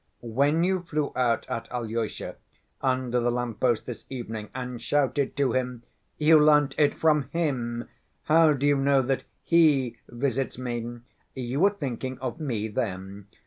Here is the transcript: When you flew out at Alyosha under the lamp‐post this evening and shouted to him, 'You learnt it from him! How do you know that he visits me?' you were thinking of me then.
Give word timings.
When 0.33 0.63
you 0.63 0.79
flew 0.81 1.11
out 1.15 1.45
at 1.47 1.67
Alyosha 1.69 2.37
under 2.81 3.19
the 3.19 3.29
lamp‐post 3.29 3.85
this 3.85 4.07
evening 4.09 4.49
and 4.55 4.81
shouted 4.81 5.35
to 5.37 5.51
him, 5.53 5.83
'You 6.17 6.39
learnt 6.39 6.73
it 6.79 6.95
from 6.97 7.29
him! 7.29 7.87
How 8.23 8.53
do 8.53 8.65
you 8.65 8.77
know 8.77 9.03
that 9.03 9.25
he 9.43 9.97
visits 10.09 10.57
me?' 10.57 11.01
you 11.35 11.59
were 11.59 11.69
thinking 11.69 12.17
of 12.17 12.39
me 12.39 12.67
then. 12.67 13.27